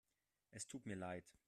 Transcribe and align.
Es 0.49 0.65
tut 0.67 0.87
mir 0.87 0.95
leid. 0.95 1.31